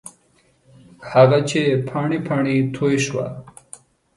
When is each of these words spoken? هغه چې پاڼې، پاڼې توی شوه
هغه 1.11 1.39
چې 1.49 1.61
پاڼې، 1.87 2.19
پاڼې 2.27 2.55
توی 2.75 2.95
شوه 3.05 3.27